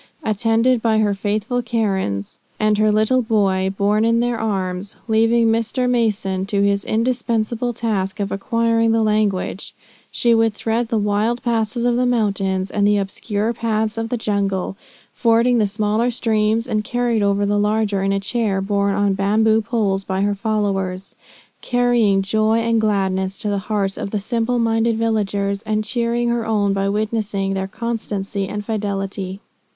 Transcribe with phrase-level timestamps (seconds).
[0.23, 5.87] Attended by her faithful Karens, and her little boy borne in their arms, leaving Mr.
[5.87, 9.75] Mason to his indispensable task of acquiring the language,
[10.09, 14.17] she would thread the wild passes of the mountains, and the obscure paths of the
[14.17, 14.75] jungle,
[15.13, 19.61] fording the smaller streams and carried over the larger in a chair borne on bamboo
[19.61, 21.13] poles by her followers,
[21.61, 26.43] carrying joy and gladness to the hearts of the simple minded villagers, and cheering her
[26.43, 29.39] own by witnessing their constancy and fidelity.